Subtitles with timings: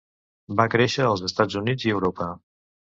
[0.61, 2.35] Va créixer als Estats Units i Europa.